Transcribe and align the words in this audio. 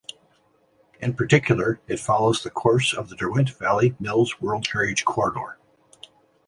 In 0.99 1.13
particular, 1.13 1.79
it 1.87 1.99
follows 1.99 2.41
the 2.41 2.49
course 2.49 2.91
of 2.91 3.09
the 3.09 3.15
Derwent 3.15 3.51
Valley 3.59 3.95
Mills 3.99 4.41
World 4.41 4.65
Heritage 4.65 5.05
corridor. 5.05 5.59